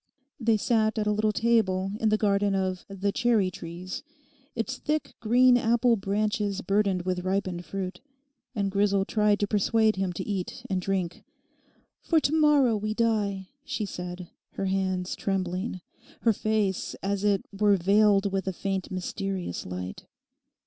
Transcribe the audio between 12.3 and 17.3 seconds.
morrow we die,' she said, her hands trembling, her face as